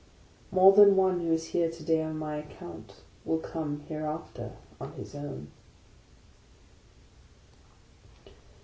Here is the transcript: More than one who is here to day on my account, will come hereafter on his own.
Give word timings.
More 0.49 0.73
than 0.73 0.95
one 0.95 1.19
who 1.19 1.31
is 1.31 1.49
here 1.49 1.69
to 1.69 1.83
day 1.83 2.01
on 2.01 2.17
my 2.17 2.37
account, 2.37 3.03
will 3.23 3.37
come 3.37 3.81
hereafter 3.81 4.53
on 4.79 4.93
his 4.93 5.13
own. 5.13 5.51